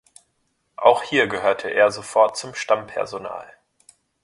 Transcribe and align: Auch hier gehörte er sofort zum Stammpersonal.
Auch 0.77 1.03
hier 1.03 1.27
gehörte 1.27 1.69
er 1.69 1.91
sofort 1.91 2.35
zum 2.35 2.55
Stammpersonal. 2.55 3.45